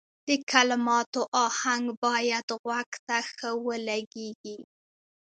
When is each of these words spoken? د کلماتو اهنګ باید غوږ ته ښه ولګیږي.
د 0.27 0.29
کلماتو 0.51 1.21
اهنګ 1.45 1.85
باید 2.03 2.47
غوږ 2.63 2.91
ته 3.07 3.17
ښه 3.33 3.49
ولګیږي. 3.67 4.57